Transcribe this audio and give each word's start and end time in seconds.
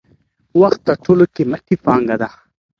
وخت 0.61 0.79
تر 0.87 0.95
ټولو 1.05 1.23
قیمتی 1.35 1.75
پانګه 1.83 2.15
ده. 2.21 2.29